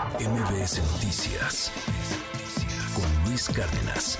MBS 0.00 0.80
Noticias 0.94 1.70
con 2.96 3.28
Luis 3.28 3.50
Cárdenas. 3.50 4.16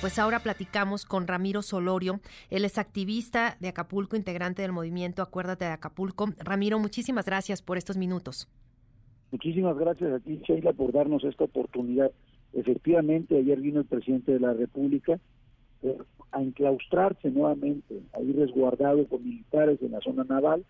Pues 0.00 0.18
ahora 0.18 0.40
platicamos 0.40 1.04
con 1.04 1.28
Ramiro 1.28 1.62
Solorio. 1.62 2.18
Él 2.50 2.64
es 2.64 2.76
activista 2.76 3.56
de 3.60 3.68
Acapulco, 3.68 4.16
integrante 4.16 4.62
del 4.62 4.72
movimiento 4.72 5.22
Acuérdate 5.22 5.64
de 5.64 5.70
Acapulco. 5.70 6.30
Ramiro, 6.40 6.80
muchísimas 6.80 7.24
gracias 7.24 7.62
por 7.62 7.78
estos 7.78 7.96
minutos. 7.96 8.48
Muchísimas 9.30 9.78
gracias 9.78 10.12
a 10.12 10.18
ti, 10.18 10.40
Sheila, 10.44 10.72
por 10.72 10.90
darnos 10.90 11.22
esta 11.22 11.44
oportunidad. 11.44 12.10
Efectivamente, 12.52 13.38
ayer 13.38 13.60
vino 13.60 13.78
el 13.78 13.86
presidente 13.86 14.32
de 14.32 14.40
la 14.40 14.54
República 14.54 15.20
eh, 15.82 15.98
a 16.32 16.42
enclaustrarse 16.42 17.30
nuevamente, 17.30 18.02
a 18.12 18.20
ir 18.20 18.34
resguardado 18.34 19.06
con 19.06 19.22
militares 19.22 19.80
en 19.82 19.92
la 19.92 20.00
zona 20.00 20.24
naval. 20.24 20.64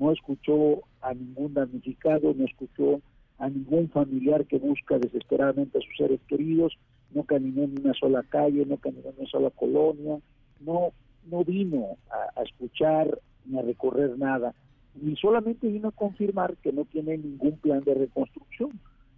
No 0.00 0.12
escuchó 0.12 0.80
a 1.02 1.12
ningún 1.12 1.52
damnificado, 1.52 2.32
no 2.32 2.46
escuchó 2.46 3.02
a 3.38 3.48
ningún 3.48 3.88
familiar 3.90 4.46
que 4.46 4.58
busca 4.58 4.98
desesperadamente 4.98 5.78
a 5.78 5.80
sus 5.80 5.96
seres 5.96 6.20
queridos, 6.28 6.76
no 7.10 7.24
caminó 7.24 7.62
en 7.62 7.80
una 7.80 7.94
sola 7.94 8.22
calle, 8.28 8.64
no 8.66 8.76
caminó 8.76 9.10
en 9.10 9.16
una 9.18 9.28
sola 9.28 9.50
colonia, 9.50 10.18
no, 10.60 10.92
no 11.26 11.44
vino 11.44 11.96
a, 12.10 12.42
escuchar 12.42 13.18
ni 13.44 13.58
a 13.58 13.62
recorrer 13.62 14.18
nada, 14.18 14.54
y 15.00 15.16
solamente 15.16 15.68
vino 15.68 15.88
a 15.88 15.92
confirmar 15.92 16.56
que 16.58 16.72
no 16.72 16.84
tiene 16.84 17.18
ningún 17.18 17.58
plan 17.58 17.82
de 17.82 17.94
reconstrucción. 17.94 18.70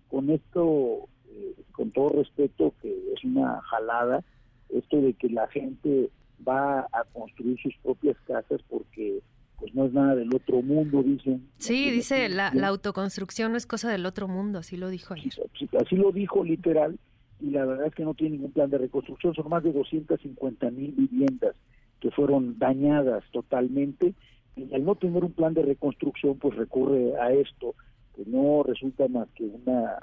Con 0.08 0.30
esto, 0.30 1.08
eh, 1.28 1.54
con 1.72 1.90
todo 1.90 2.10
respeto, 2.10 2.72
que 2.80 3.12
es 3.12 3.24
una 3.24 3.60
jalada, 3.62 4.24
esto 4.70 5.00
de 5.00 5.12
que 5.14 5.28
la 5.28 5.46
gente 5.48 6.10
va 6.46 6.80
a 6.80 7.04
construir 7.12 7.58
sus 7.60 7.76
propias 7.82 8.16
casas 8.26 8.60
porque 8.68 9.20
pues 9.66 9.74
no 9.74 9.86
es 9.86 9.92
nada 9.92 10.14
del 10.14 10.32
otro 10.32 10.62
mundo, 10.62 11.02
dicen. 11.02 11.48
Sí, 11.58 11.90
dice, 11.90 12.28
la, 12.28 12.52
la, 12.54 12.68
autoconstrucción 12.68 13.50
no 13.50 13.58
es 13.58 13.66
cosa 13.66 13.90
del 13.90 14.06
otro 14.06 14.28
mundo, 14.28 14.60
así 14.60 14.76
lo 14.76 14.88
dijo 14.90 15.14
ayer. 15.14 15.32
Así 15.80 15.96
lo 15.96 16.12
dijo 16.12 16.44
literal, 16.44 16.96
y 17.40 17.50
la 17.50 17.64
verdad 17.64 17.88
es 17.88 17.94
que 17.94 18.04
no 18.04 18.14
tiene 18.14 18.36
ningún 18.36 18.52
plan 18.52 18.70
de 18.70 18.78
reconstrucción, 18.78 19.34
son 19.34 19.48
más 19.48 19.64
de 19.64 19.72
250 19.72 20.70
mil 20.70 20.92
viviendas 20.92 21.56
que 21.98 22.12
fueron 22.12 22.60
dañadas 22.60 23.24
totalmente, 23.32 24.14
y 24.54 24.72
al 24.72 24.84
no 24.84 24.94
tener 24.94 25.24
un 25.24 25.32
plan 25.32 25.52
de 25.52 25.62
reconstrucción, 25.62 26.38
pues 26.38 26.54
recurre 26.54 27.16
a 27.20 27.32
esto, 27.32 27.74
que 28.14 28.24
no 28.24 28.62
resulta 28.62 29.08
más 29.08 29.26
que 29.34 29.44
una, 29.44 29.98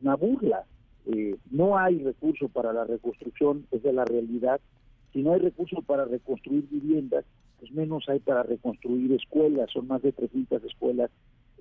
una 0.00 0.16
burla. 0.16 0.64
Eh, 1.04 1.36
no 1.50 1.76
hay 1.76 2.02
recurso 2.02 2.48
para 2.48 2.72
la 2.72 2.84
reconstrucción, 2.84 3.66
es 3.72 3.82
de 3.82 3.92
la 3.92 4.06
realidad. 4.06 4.58
Si 5.12 5.22
no 5.22 5.34
hay 5.34 5.40
recurso 5.40 5.82
para 5.82 6.06
reconstruir 6.06 6.66
viviendas, 6.70 7.26
pues 7.58 7.72
menos 7.72 8.08
hay 8.08 8.20
para 8.20 8.42
reconstruir 8.42 9.12
escuelas, 9.12 9.70
son 9.72 9.86
más 9.88 10.02
de 10.02 10.12
300 10.12 10.62
escuelas 10.64 11.10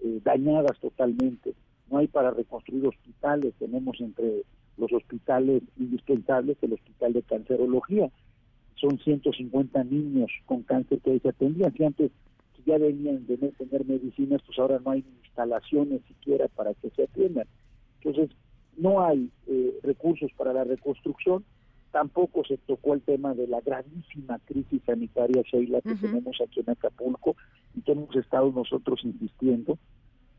eh, 0.04 0.20
dañadas 0.24 0.80
totalmente. 0.80 1.54
No 1.90 2.00
hay 2.00 2.08
para 2.08 2.32
reconstruir 2.32 2.86
hospitales, 2.88 3.54
tenemos 3.60 4.00
entre 4.00 4.44
los 4.78 4.92
hospitales 4.92 5.64
indispensables 5.78 6.58
el 6.62 6.74
hospital 6.74 7.14
de 7.14 7.24
cancerología. 7.24 8.10
Son 8.76 9.00
150 9.00 9.84
niños 9.86 10.30
con 10.46 10.64
cáncer 10.64 11.00
que 11.00 11.12
ahí 11.12 11.20
se 11.20 11.30
atendían. 11.30 11.74
Si 11.74 11.84
antes 11.84 12.12
ya 12.66 12.78
venían 12.78 13.26
de 13.28 13.38
tener 13.38 13.86
medicinas, 13.86 14.42
pues 14.46 14.58
ahora 14.60 14.80
no 14.84 14.92
hay 14.92 15.06
instalaciones 15.24 16.02
siquiera 16.08 16.48
para 16.50 16.74
que 16.74 16.90
se 16.90 17.04
atiendan. 17.04 17.48
Entonces, 18.02 18.36
no 18.78 19.06
hay 19.06 19.30
eh, 19.48 19.80
recursos 19.84 20.32
para 20.36 20.52
la 20.52 20.64
reconstrucción, 20.64 21.46
tampoco 21.92 22.44
se 22.46 22.58
tocó 22.58 22.94
el 22.94 23.02
tema 23.02 23.34
de 23.34 23.48
la 23.48 23.62
gravísima 23.62 24.40
crisis 24.40 24.65
sanitaria, 24.96 25.42
Sheila, 25.44 25.82
que 25.82 25.96
tenemos 25.96 26.38
aquí 26.42 26.62
en 26.62 26.70
Acapulco 26.70 27.36
y 27.76 27.82
que 27.82 27.92
hemos 27.92 28.16
estado 28.16 28.52
nosotros 28.52 29.02
insistiendo. 29.04 29.78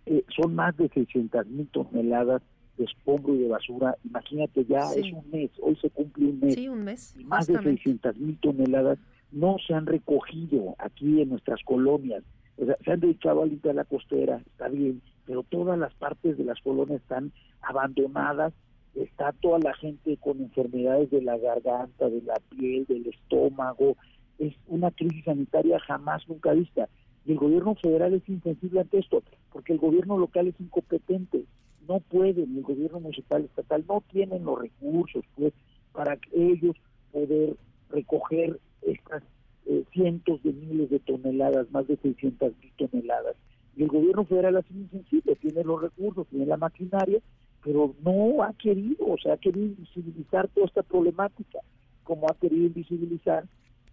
Eh, 0.07 0.25
son 0.35 0.55
más 0.55 0.77
de 0.77 0.89
600 0.89 1.47
mil 1.47 1.69
toneladas 1.69 2.43
de 2.79 2.85
escombro 2.85 3.35
y 3.35 3.39
de 3.39 3.49
basura. 3.49 3.97
Imagínate, 4.05 4.65
ya 4.65 4.93
es 4.95 5.13
un 5.13 5.31
mes, 5.31 5.51
hoy 5.61 5.77
se 5.77 5.91
cumple 5.91 6.27
un 6.27 6.41
mes. 6.41 6.55
Sí, 6.55 6.69
un 6.69 6.85
mes. 6.85 7.15
Y 7.19 7.25
más 7.25 7.47
de 7.47 7.61
600 7.61 8.17
mil 8.17 8.39
toneladas 8.39 8.99
no 9.33 9.57
se 9.67 9.75
han 9.75 9.87
recogido 9.87 10.75
aquí 10.79 11.21
en 11.21 11.31
nuestras 11.31 11.63
colonias. 11.65 12.23
O 12.59 12.65
sea, 12.65 12.77
se 12.85 12.93
han 12.93 13.01
dedicado 13.01 13.43
a 13.43 13.47
limpiar 13.47 13.75
la 13.75 13.85
costera, 13.85 14.41
está 14.47 14.69
bien, 14.69 15.03
pero 15.27 15.43
todas 15.43 15.79
las 15.79 15.93
partes 15.95 16.39
de 16.39 16.45
las 16.45 16.61
colonias 16.61 17.03
están 17.03 17.33
abandonadas, 17.61 18.55
está 18.95 19.33
toda 19.33 19.59
la 19.59 19.75
gente 19.75 20.17
con 20.19 20.41
enfermedades 20.41 21.11
de 21.11 21.21
la 21.21 21.37
garganta, 21.37 22.09
de 22.09 22.23
la 22.23 22.41
piel, 22.51 22.87
del 22.87 23.07
estómago, 23.09 23.97
es 24.39 24.55
una 24.67 24.91
crisis 24.91 25.25
sanitaria 25.25 25.79
jamás 25.81 26.29
nunca 26.29 26.53
vista. 26.53 26.89
Y 27.25 27.33
el 27.33 27.39
gobierno 27.39 27.75
federal 27.75 28.15
es 28.15 28.29
insensible 28.29 28.81
ante 28.81 28.99
esto, 28.99 29.23
porque 29.53 29.73
el 29.73 29.79
gobierno 29.79 30.17
local 30.17 30.47
es 30.47 30.61
incompetente, 30.61 31.45
no 31.89 32.01
puede, 32.01 32.47
ni 32.47 32.59
el 32.59 32.65
gobierno 32.65 33.01
municipal 33.01 33.45
estatal 33.45 33.85
no 33.89 34.03
tienen 34.13 34.45
los 34.45 34.61
recursos 34.61 35.25
pues 35.37 35.53
para 35.93 36.19
ellos 36.33 36.77
poder 37.13 37.57
recoger 37.91 38.61
estas 38.83 39.23
eh, 39.67 39.85
cientos 39.93 40.43
de 40.43 40.53
miles 40.53 40.91
de 40.91 40.99
toneladas, 41.01 41.71
más 41.71 41.87
de 41.89 41.97
600 41.97 42.53
mil 42.61 42.73
toneladas. 42.77 43.37
Y 43.77 43.83
el 43.83 43.89
gobierno 43.89 44.25
federal 44.25 44.57
es 44.57 44.71
insensible, 44.71 45.37
tiene 45.37 45.65
los 45.65 45.81
recursos, 45.81 46.27
tiene 46.29 46.47
la 46.47 46.57
maquinaria, 46.57 47.21
pero 47.63 47.95
no 48.05 48.43
ha 48.43 48.53
querido, 48.55 49.07
o 49.07 49.19
sea, 49.19 49.35
ha 49.35 49.39
querido 49.39 49.67
invisibilizar 49.67 50.49
toda 50.49 50.67
esta 50.67 50.83
problemática, 50.83 51.59
como 52.05 52.27
ha 52.31 52.35
querido 52.35 52.67
invisibilizar 52.67 53.45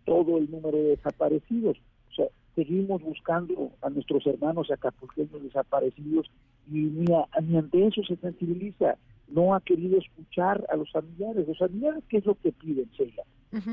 todo 0.06 0.38
el 0.38 0.50
número 0.50 0.78
de 0.78 0.96
desaparecidos. 0.96 1.78
O 2.12 2.16
sea, 2.16 2.28
seguimos 2.56 3.02
buscando 3.02 3.72
a 3.82 3.90
nuestros 3.90 4.26
hermanos 4.28 4.72
acapulqueños 4.72 5.42
desaparecidos 5.44 6.30
y 6.68 6.74
ni, 6.74 7.06
ni, 7.42 7.58
ante 7.58 7.88
eso 7.88 8.04
se 8.04 8.16
sensibiliza. 8.18 8.98
No 9.28 9.56
ha 9.56 9.62
querido 9.62 9.98
escuchar 9.98 10.66
a 10.70 10.76
los 10.76 10.92
familiares. 10.92 11.48
Los 11.48 11.58
familiares, 11.58 12.04
¿qué 12.10 12.18
es 12.18 12.26
lo 12.26 12.36
que 12.36 12.52
piden, 12.52 12.90
Sheila? 12.92 13.24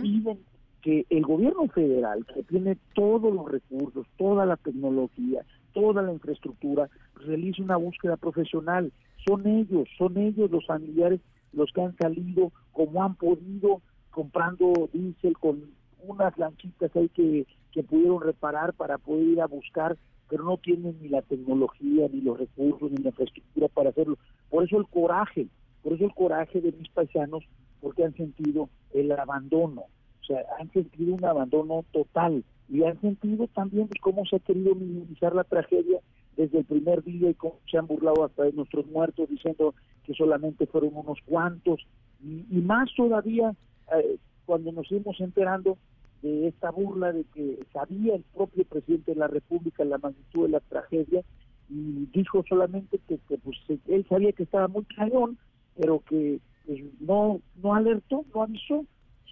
Piden 0.02 0.38
que 0.82 1.06
el 1.10 1.22
gobierno 1.22 1.68
federal, 1.68 2.24
que 2.26 2.42
tiene 2.42 2.76
todos 2.94 3.34
los 3.34 3.50
recursos, 3.50 4.06
toda 4.16 4.46
la 4.46 4.56
tecnología, 4.56 5.44
toda 5.72 6.02
la 6.02 6.12
infraestructura, 6.12 6.88
realice 7.14 7.62
una 7.62 7.76
búsqueda 7.76 8.16
profesional. 8.16 8.92
Son 9.26 9.46
ellos, 9.46 9.88
son 9.98 10.16
ellos 10.16 10.50
los 10.50 10.66
familiares 10.66 11.20
los 11.52 11.70
que 11.72 11.82
han 11.82 11.96
salido 11.96 12.52
como 12.72 13.02
han 13.02 13.14
podido 13.16 13.82
comprando 14.10 14.88
diésel 14.92 15.36
con 15.38 15.62
unas 16.06 16.36
lanchitas 16.38 16.94
ahí 16.96 17.08
que, 17.10 17.46
que 17.72 17.82
pudieron 17.82 18.20
reparar 18.20 18.72
para 18.74 18.98
poder 18.98 19.26
ir 19.26 19.40
a 19.40 19.46
buscar, 19.46 19.96
pero 20.28 20.44
no 20.44 20.56
tienen 20.58 20.96
ni 21.00 21.08
la 21.08 21.22
tecnología, 21.22 22.08
ni 22.12 22.20
los 22.20 22.38
recursos, 22.38 22.90
ni 22.90 22.98
la 22.98 23.10
infraestructura 23.10 23.68
para 23.68 23.90
hacerlo. 23.90 24.16
Por 24.48 24.64
eso 24.64 24.78
el 24.78 24.86
coraje, 24.86 25.48
por 25.82 25.92
eso 25.92 26.04
el 26.04 26.14
coraje 26.14 26.60
de 26.60 26.72
mis 26.72 26.88
paisanos, 26.90 27.44
porque 27.80 28.04
han 28.04 28.14
sentido 28.14 28.68
el 28.92 29.10
abandono, 29.12 29.82
o 29.82 30.24
sea, 30.24 30.44
han 30.58 30.70
sentido 30.72 31.14
un 31.14 31.24
abandono 31.24 31.84
total 31.92 32.44
y 32.68 32.84
han 32.84 33.00
sentido 33.00 33.48
también 33.48 33.88
cómo 34.00 34.24
se 34.26 34.36
ha 34.36 34.40
querido 34.40 34.74
minimizar 34.74 35.34
la 35.34 35.44
tragedia 35.44 36.00
desde 36.36 36.58
el 36.58 36.64
primer 36.64 37.02
día 37.02 37.30
y 37.30 37.34
cómo 37.34 37.56
se 37.70 37.78
han 37.78 37.86
burlado 37.86 38.24
hasta 38.24 38.44
de 38.44 38.52
nuestros 38.52 38.86
muertos 38.86 39.28
diciendo 39.28 39.74
que 40.04 40.14
solamente 40.14 40.66
fueron 40.66 40.92
unos 40.94 41.18
cuantos 41.26 41.80
y, 42.22 42.60
más 42.60 42.88
todavía 42.96 43.54
eh, 43.96 44.16
cuando 44.50 44.72
nos 44.72 44.88
fuimos 44.88 45.20
enterando 45.20 45.78
de 46.22 46.48
esta 46.48 46.72
burla 46.72 47.12
de 47.12 47.22
que 47.22 47.60
sabía 47.72 48.16
el 48.16 48.24
propio 48.34 48.64
presidente 48.64 49.12
de 49.12 49.20
la 49.20 49.28
República 49.28 49.84
la 49.84 49.98
magnitud 49.98 50.46
de 50.46 50.48
la 50.48 50.58
tragedia 50.58 51.22
y 51.68 52.06
dijo 52.12 52.42
solamente 52.48 52.98
que, 53.06 53.16
pues 53.38 53.56
él 53.86 54.04
sabía 54.08 54.32
que 54.32 54.42
estaba 54.42 54.66
muy 54.66 54.84
cañón 54.86 55.38
pero 55.76 56.00
que 56.00 56.40
pues, 56.66 56.80
no 56.98 57.40
no 57.62 57.74
alertó 57.76 58.24
no 58.34 58.42
avisó. 58.42 58.84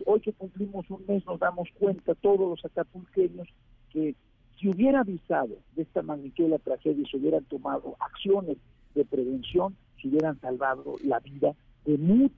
Hoy 0.07 0.21
que 0.21 0.33
cumplimos 0.33 0.89
un 0.89 1.05
mes 1.09 1.27
nos 1.27 1.41
damos 1.41 1.69
cuenta 1.81 2.15
todos 2.15 2.49
los 2.51 2.65
acapulqueños 2.65 3.49
que 3.91 4.15
si 4.57 4.69
hubiera 4.69 5.01
avisado 5.01 5.57
de 5.75 5.83
esta 5.83 6.03
magnitud 6.03 6.45
de 6.45 6.51
la 6.51 6.59
tragedia 6.61 7.03
y 7.03 7.11
se 7.11 7.17
hubieran 7.17 7.45
tomado 7.47 7.97
acciones 7.99 8.57
de 8.95 9.05
prevención, 9.05 9.75
se 10.01 10.07
hubieran 10.07 10.39
salvado 10.39 10.95
la 11.03 11.19
vida 11.19 11.57
de 11.89 11.99
muchos, 11.99 12.37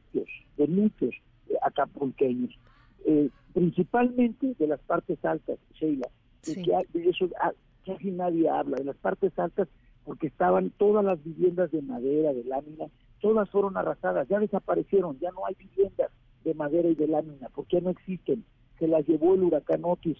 acapulqueños, 2.20 2.58
eh, 3.06 3.30
principalmente 3.52 4.54
de 4.58 4.66
las 4.66 4.80
partes 4.80 5.22
altas, 5.24 5.58
Sheila, 5.74 6.08
de 6.44 7.08
eso 7.08 7.28
ah, 7.40 7.52
casi 7.84 8.10
nadie 8.10 8.48
habla, 8.48 8.76
de 8.76 8.84
las 8.84 8.96
partes 8.96 9.36
altas 9.38 9.68
porque 10.04 10.28
estaban 10.28 10.70
todas 10.70 11.04
las 11.04 11.22
viviendas 11.22 11.70
de 11.70 11.82
madera, 11.82 12.32
de 12.32 12.44
lámina, 12.44 12.86
todas 13.20 13.48
fueron 13.50 13.76
arrasadas, 13.76 14.28
ya 14.28 14.38
desaparecieron, 14.38 15.18
ya 15.20 15.30
no 15.30 15.46
hay 15.46 15.54
viviendas 15.54 16.10
de 16.44 16.54
madera 16.54 16.88
y 16.88 16.94
de 16.94 17.06
lámina, 17.06 17.48
porque 17.54 17.76
ya 17.76 17.82
no 17.82 17.90
existen. 17.90 18.44
Se 18.78 18.88
las 18.88 19.06
llevó 19.06 19.34
el 19.34 19.42
huracán 19.42 19.84
Otis 19.84 20.16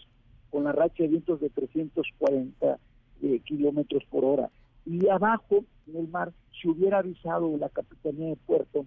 con 0.51 0.65
la 0.65 0.73
racha 0.73 1.03
de 1.03 1.09
vientos 1.09 1.41
de 1.41 1.49
340 1.49 2.79
eh, 3.23 3.41
kilómetros 3.41 4.05
por 4.11 4.25
hora. 4.25 4.51
Y 4.85 5.09
abajo, 5.09 5.65
en 5.87 5.97
el 5.97 6.09
mar, 6.09 6.33
se 6.61 6.69
hubiera 6.69 6.99
avisado 6.99 7.57
la 7.57 7.71
Capitanía 7.71 8.29
de 8.29 8.37
Puerto 8.37 8.87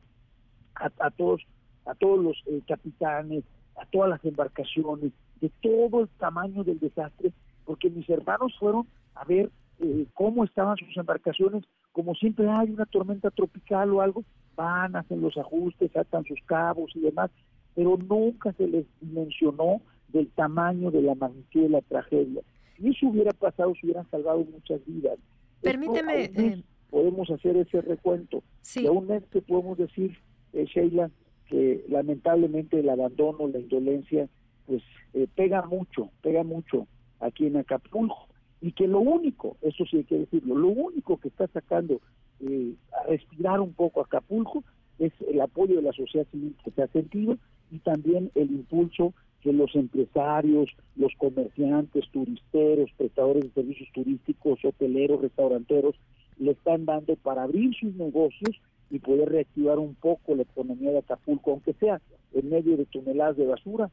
a, 0.76 1.10
todos 1.12 1.42
a 1.86 1.96
todos 1.96 2.24
los 2.24 2.38
eh, 2.48 2.62
capitanes, 2.68 3.44
a 3.76 3.86
todas 3.86 4.10
las 4.10 4.24
embarcaciones, 4.26 5.12
de 5.42 5.52
todo 5.62 6.02
el 6.02 6.10
tamaño 6.20 6.64
del 6.64 6.80
desastre, 6.80 7.32
porque 7.66 7.90
mis 7.90 8.10
hermanos 8.10 8.54
fueron 8.60 8.88
a 9.16 9.24
ver 9.26 9.50
eh, 9.80 10.06
cómo 10.14 10.44
estaban 10.44 10.78
sus 10.78 10.96
embarcaciones 10.98 11.64
como 11.94 12.16
siempre 12.16 12.50
hay 12.50 12.72
una 12.72 12.86
tormenta 12.86 13.30
tropical 13.30 13.94
o 13.94 14.02
algo, 14.02 14.24
van, 14.56 14.96
hacen 14.96 15.22
los 15.22 15.38
ajustes, 15.38 15.92
sacan 15.92 16.26
sus 16.26 16.40
cabos 16.46 16.92
y 16.96 17.00
demás, 17.00 17.32
pero 17.76 17.98
nunca 17.98 18.52
se 18.54 18.68
les 18.68 18.86
mencionó 19.00 19.80
del 20.10 20.28
tamaño 20.32 20.92
de 20.92 21.04
la 21.04 21.16
magnitud 21.16 21.62
de 21.62 21.70
la 21.70 21.82
tragedia. 21.82 22.42
Si 22.76 22.90
eso 22.90 23.08
hubiera 23.08 23.32
pasado, 23.32 23.74
se 23.76 23.86
hubieran 23.86 24.10
salvado 24.10 24.40
muchas 24.40 24.84
vidas. 24.86 25.18
Permíteme. 25.62 26.24
Eh, 26.36 26.64
podemos 26.90 27.30
hacer 27.30 27.56
ese 27.58 27.82
recuento. 27.82 28.44
Sí. 28.62 28.82
De 28.82 28.90
un 28.90 29.08
mes 29.08 29.24
que 29.32 29.42
podemos 29.42 29.78
decir, 29.78 30.18
eh, 30.54 30.66
Sheila, 30.66 31.12
que 31.54 31.86
lamentablemente 31.88 32.80
el 32.80 32.90
abandono, 32.90 33.48
la 33.48 33.60
indolencia, 33.60 34.28
pues 34.66 34.82
eh, 35.14 35.28
pega 35.36 35.62
mucho, 35.62 36.10
pega 36.24 36.44
mucho 36.44 36.88
aquí 37.20 37.46
en 37.46 37.58
Acapulco. 37.58 38.26
Y 38.60 38.72
que 38.72 38.88
lo 38.88 39.02
único, 39.02 39.56
eso 39.62 39.86
sí 39.86 39.98
hay 39.98 40.04
que 40.04 40.18
decirlo, 40.18 40.58
lo 40.58 40.70
único 40.70 41.18
que 41.18 41.28
está 41.28 41.46
sacando 41.50 42.02
eh, 42.40 42.74
a 42.92 43.08
respirar 43.08 43.60
un 43.60 43.72
poco 43.74 44.02
Acapulco 44.02 44.64
es 44.98 45.14
el 45.30 45.40
apoyo 45.42 45.76
de 45.76 45.84
la 45.84 45.94
sociedad 45.94 46.26
civil 46.32 46.56
que 46.66 46.72
se 46.72 46.82
ha 46.82 46.88
sentido 46.88 47.38
y 47.70 47.78
también 47.78 48.32
el 48.34 48.50
impulso 48.50 49.14
que 49.42 49.54
los 49.54 49.76
empresarios, 49.76 50.72
los 50.96 51.14
comerciantes, 51.20 52.06
turisteros, 52.12 52.90
prestadores 52.98 53.44
de 53.44 53.52
servicios 53.52 53.90
turísticos, 53.94 54.66
hoteleros, 54.66 55.22
restauranteros, 55.22 55.94
le 56.40 56.54
están 56.54 56.86
dando 56.86 57.16
para 57.18 57.44
abrir 57.44 57.76
sus 57.76 57.94
negocios 57.94 58.60
y 58.94 59.00
poder 59.00 59.30
reactivar 59.30 59.80
un 59.80 59.96
poco 59.96 60.36
la 60.36 60.44
economía 60.44 60.92
de 60.92 61.00
Acapulco, 61.00 61.50
aunque 61.50 61.74
sea 61.74 62.00
en 62.32 62.48
medio 62.48 62.78
de 62.78 62.86
toneladas 62.86 63.36
de 63.38 63.48
basura, 63.48 63.90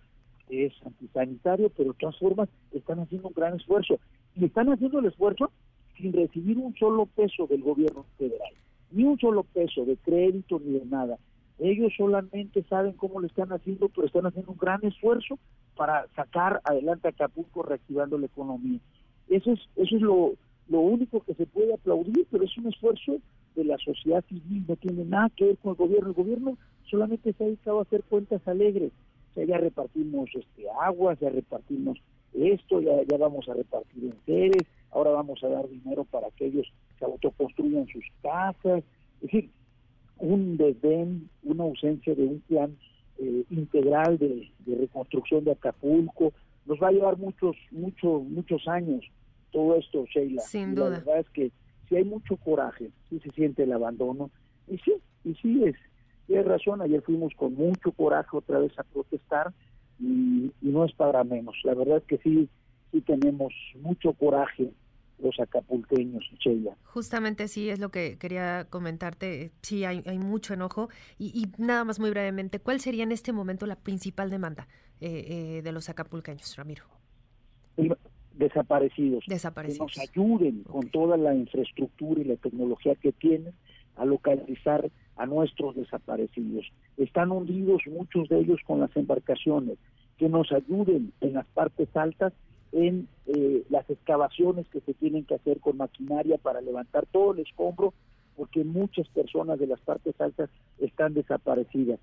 es 0.51 0.75
antisanitario, 0.85 1.71
pero 1.75 1.93
de 1.93 1.99
todas 1.99 2.19
formas 2.19 2.51
están 2.71 3.01
haciendo 3.01 3.29
un 3.29 3.35
gran 3.35 3.57
esfuerzo. 3.57 3.99
Y 4.37 4.45
están 4.45 4.69
haciendo 4.69 4.99
el 4.99 5.07
esfuerzo 5.07 5.51
sin 5.97 6.13
recibir 6.13 6.59
un 6.59 6.75
solo 6.77 7.07
peso 7.07 7.47
del 7.47 7.63
gobierno 7.63 8.05
federal, 8.19 8.53
ni 8.91 9.05
un 9.05 9.19
solo 9.19 9.43
peso 9.43 9.87
de 9.87 9.97
crédito 9.97 10.61
ni 10.63 10.79
de 10.79 10.85
nada. 10.85 11.17
Ellos 11.59 11.95
solamente 11.97 12.63
saben 12.65 12.93
cómo 12.93 13.21
lo 13.21 13.27
están 13.27 13.53
haciendo, 13.53 13.89
pero 13.89 14.07
están 14.07 14.27
haciendo 14.27 14.53
un 14.53 14.59
gran 14.59 14.85
esfuerzo 14.85 15.39
para 15.77 16.09
sacar 16.15 16.61
adelante 16.65 17.09
Acapulco 17.09 17.63
reactivando 17.63 18.19
la 18.19 18.27
economía. 18.27 18.81
Eso 19.31 19.53
es, 19.53 19.61
eso 19.77 19.97
es 19.97 20.03
lo, 20.03 20.35
lo 20.69 20.81
único 20.81 21.21
que 21.21 21.33
se 21.33 21.47
puede 21.47 21.73
aplaudir, 21.73 22.27
pero 22.31 22.45
es 22.45 22.59
un 22.59 22.67
esfuerzo 22.67 23.17
de 23.55 23.65
la 23.65 23.79
sociedad 23.79 24.25
civil, 24.29 24.65
no 24.69 24.77
tiene 24.77 25.05
nada 25.05 25.31
que 25.37 25.47
ver 25.47 25.59
con 25.59 25.71
el 25.71 25.77
gobierno. 25.77 26.09
El 26.09 26.15
gobierno 26.15 26.59
solamente 26.85 27.33
se 27.33 27.45
ha 27.45 27.47
dedicado 27.47 27.79
a 27.79 27.83
hacer 27.83 28.03
cuentas 28.05 28.47
alegres. 28.47 28.93
O 29.31 29.35
sea, 29.35 29.45
ya 29.45 29.59
repartimos 29.59 30.31
este 30.35 30.69
agua, 30.81 31.17
ya 31.21 31.31
repartimos 31.31 31.99
esto, 32.35 32.81
ya, 32.81 33.03
ya 33.09 33.17
vamos 33.17 33.49
a 33.49 33.55
repartir 33.55 34.05
enseres, 34.05 34.63
ahora 34.91 35.11
vamos 35.11 35.43
a 35.43 35.49
dar 35.49 35.69
dinero 35.69 36.05
para 36.05 36.31
que 36.31 36.47
ellos 36.47 36.67
se 36.99 37.05
autoconstruyan 37.05 37.87
sus 37.89 38.05
casas. 38.23 38.83
Es 39.17 39.23
decir, 39.23 39.51
un 40.19 40.57
desdén, 40.57 41.29
una 41.43 41.65
ausencia 41.65 42.15
de 42.15 42.25
un 42.25 42.41
plan 42.41 42.77
eh, 43.19 43.45
integral 43.51 44.19
de, 44.19 44.49
de, 44.61 44.77
reconstrucción 44.77 45.45
de 45.45 45.53
Acapulco. 45.53 46.33
Nos 46.67 46.81
va 46.81 46.89
a 46.89 46.93
llevar 46.93 47.19
muchos, 47.19 47.57
muchos, 47.71 48.23
muchos 48.25 48.67
años 48.69 49.05
todo 49.51 49.77
esto, 49.77 50.05
Sheila. 50.07 50.43
Sin 50.43 50.75
duda. 50.75 50.91
La 50.91 50.99
verdad 50.99 51.19
es 51.19 51.31
que 51.31 51.53
si 51.91 51.97
hay 51.97 52.05
mucho 52.05 52.37
coraje, 52.37 52.91
sí 53.11 53.21
se 53.21 53.31
siente 53.33 53.65
el 53.65 53.73
abandono. 53.73 54.31
Y 54.67 54.79
sí, 54.79 54.95
y 55.25 55.35
sí 55.35 55.65
es, 55.65 55.77
tienes 56.27 56.47
razón, 56.47 56.81
ayer 56.81 57.03
fuimos 57.03 57.35
con 57.35 57.55
mucho 57.55 57.93
coraje 57.93 58.31
otra 58.33 58.61
vez 58.61 58.73
a 58.79 58.85
protestar 58.85 59.53
y, 59.99 60.53
y 60.63 60.69
no 60.69 60.85
es 60.85 60.93
para 60.95 61.25
menos. 61.25 61.57
La 61.65 61.75
verdad 61.75 61.99
es 61.99 62.05
que 62.05 62.19
sí, 62.19 62.49
sí 62.93 63.01
tenemos 63.03 63.53
mucho 63.83 64.13
coraje 64.13 64.73
los 65.19 65.39
acapulqueños, 65.39 66.25
Sheila. 66.39 66.77
Justamente 66.85 67.49
sí, 67.49 67.69
es 67.69 67.79
lo 67.79 67.91
que 67.91 68.17
quería 68.19 68.67
comentarte. 68.71 69.51
Sí, 69.61 69.85
hay, 69.85 70.03
hay 70.07 70.19
mucho 70.19 70.55
enojo. 70.55 70.89
Y, 71.19 71.27
y, 71.27 71.63
nada 71.63 71.85
más 71.85 72.01
muy 72.01 72.11
brevemente, 72.11 72.61
¿cuál 72.61 72.81
sería 72.81 73.03
en 73.03 73.13
este 73.13 73.33
momento 73.33 73.67
la 73.67 73.77
principal 73.77 74.31
demanda 74.31 74.69
eh, 75.01 75.59
eh, 75.59 75.63
de 75.63 75.73
los 75.73 75.89
acapulqueños, 75.89 76.57
Ramiro? 76.57 76.85
Desaparecidos. 78.41 79.25
Desaparecidos. 79.27 79.93
Que 79.93 80.01
nos 80.01 80.09
ayuden 80.11 80.65
okay. 80.67 80.73
con 80.73 80.91
toda 80.91 81.17
la 81.17 81.35
infraestructura 81.35 82.21
y 82.21 82.25
la 82.25 82.37
tecnología 82.37 82.95
que 82.95 83.13
tienen 83.13 83.53
a 83.97 84.05
localizar 84.05 84.91
a 85.17 85.27
nuestros 85.27 85.77
desaparecidos. 85.77 86.65
Están 86.97 87.31
hundidos 87.31 87.83
muchos 87.87 88.29
de 88.29 88.41
ellos 88.41 88.59
con 88.67 88.81
las 88.81 88.97
embarcaciones, 88.97 89.79
que 90.17 90.29
nos 90.29 90.51
ayuden 90.53 91.13
en 91.21 91.35
las 91.35 91.47
partes 91.49 91.95
altas 91.95 92.33
en 92.73 93.09
eh, 93.27 93.65
las 93.69 93.89
excavaciones 93.91 94.67
que 94.69 94.81
se 94.81 94.95
tienen 94.95 95.25
que 95.25 95.35
hacer 95.35 95.61
con 95.61 95.77
maquinaria 95.77 96.39
para 96.39 96.61
levantar 96.61 97.07
todo 97.07 97.33
el 97.33 97.41
escombro, 97.41 97.93
porque 98.37 98.65
muchas 98.65 99.09
personas 99.09 99.59
de 99.59 99.67
las 99.67 99.81
partes 99.81 100.19
altas 100.21 100.49
están 100.79 101.15
desaparecidas. 101.15 101.99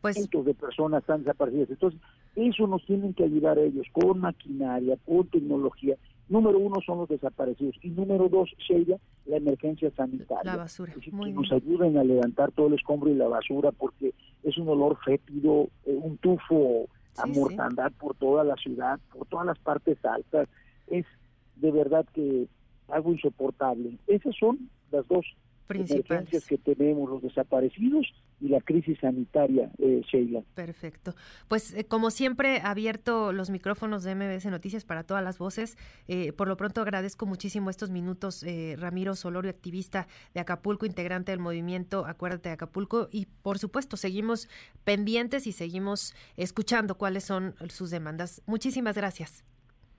Pues, 0.00 0.14
Cientos 0.14 0.46
de 0.46 0.54
personas 0.54 1.02
están 1.02 1.20
desaparecidas. 1.20 1.70
Entonces, 1.70 2.00
eso 2.46 2.66
nos 2.66 2.84
tienen 2.86 3.14
que 3.14 3.24
ayudar 3.24 3.58
ellos 3.58 3.86
con 3.92 4.20
maquinaria, 4.20 4.96
con 5.04 5.26
tecnología. 5.28 5.96
Número 6.28 6.58
uno 6.58 6.76
son 6.84 6.98
los 6.98 7.08
desaparecidos 7.08 7.74
y 7.82 7.88
número 7.88 8.28
dos, 8.28 8.50
Sheila, 8.58 8.96
la 9.26 9.38
emergencia 9.38 9.90
sanitaria. 9.96 10.44
La 10.52 10.56
basura. 10.56 10.90
Es 10.92 10.96
decir, 10.98 11.14
Muy 11.14 11.30
que 11.30 11.38
bien. 11.38 11.42
nos 11.42 11.52
ayuden 11.52 11.96
a 11.96 12.04
levantar 12.04 12.52
todo 12.52 12.66
el 12.68 12.74
escombro 12.74 13.10
y 13.10 13.14
la 13.14 13.28
basura 13.28 13.72
porque 13.72 14.12
es 14.42 14.56
un 14.58 14.68
olor 14.68 14.98
fétido, 15.04 15.68
eh, 15.86 15.98
un 16.00 16.18
tufo 16.18 16.86
a 17.16 17.24
Sí, 17.26 17.32
mortandad 17.40 17.90
por 17.98 18.14
toda 18.14 18.44
la 18.44 18.54
ciudad, 18.56 19.00
por 19.12 19.26
todas 19.26 19.46
las 19.46 19.58
partes 19.58 19.98
altas. 20.04 20.48
Es 20.86 21.06
de 21.56 21.72
verdad 21.72 22.06
que 22.14 22.46
algo 22.88 23.12
insoportable. 23.12 23.98
Esas 24.06 24.36
son 24.36 24.68
las 24.92 25.08
dos 25.08 25.24
Principales. 25.68 26.10
emergencias 26.10 26.46
que 26.46 26.58
tenemos, 26.58 27.08
los 27.08 27.22
desaparecidos 27.22 28.06
y 28.40 28.48
la 28.48 28.60
crisis 28.60 28.98
sanitaria, 29.00 29.70
eh, 29.78 30.02
Sheila. 30.10 30.42
Perfecto. 30.54 31.14
Pues 31.48 31.74
eh, 31.74 31.84
como 31.84 32.10
siempre, 32.10 32.60
abierto 32.62 33.32
los 33.32 33.50
micrófonos 33.50 34.02
de 34.02 34.14
MBS 34.14 34.46
Noticias 34.46 34.84
para 34.84 35.04
todas 35.04 35.22
las 35.22 35.38
voces. 35.38 35.76
Eh, 36.06 36.32
por 36.32 36.48
lo 36.48 36.56
pronto 36.56 36.80
agradezco 36.80 37.26
muchísimo 37.26 37.70
estos 37.70 37.90
minutos, 37.90 38.42
eh, 38.42 38.76
Ramiro 38.78 39.14
Solorio, 39.14 39.50
activista 39.50 40.08
de 40.34 40.40
Acapulco, 40.40 40.86
integrante 40.86 41.32
del 41.32 41.40
movimiento 41.40 42.06
Acuérdate 42.06 42.48
de 42.48 42.54
Acapulco. 42.54 43.08
Y 43.10 43.26
por 43.42 43.58
supuesto, 43.58 43.96
seguimos 43.96 44.48
pendientes 44.84 45.46
y 45.46 45.52
seguimos 45.52 46.14
escuchando 46.36 46.96
cuáles 46.96 47.24
son 47.24 47.54
sus 47.68 47.90
demandas. 47.90 48.42
Muchísimas 48.46 48.96
gracias. 48.96 49.44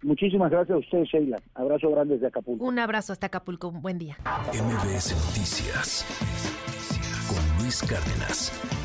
Muchísimas 0.01 0.49
gracias 0.49 0.75
a 0.75 0.79
usted, 0.79 1.03
Sheila. 1.03 1.37
Abrazo 1.55 1.89
grande 1.91 2.13
desde 2.15 2.27
Acapulco. 2.27 2.63
Un 2.63 2.79
abrazo 2.79 3.13
hasta 3.13 3.27
Acapulco. 3.27 3.71
Buen 3.71 3.97
día. 3.97 4.17
MBS 4.53 5.13
Noticias 5.13 6.05
con 7.27 7.63
Luis 7.63 7.81
Cárdenas. 7.83 8.78